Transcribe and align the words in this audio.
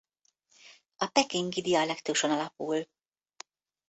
A 0.97 1.07
pekingi 1.13 1.61
dialektuson 1.67 2.31
alapul. 2.37 2.81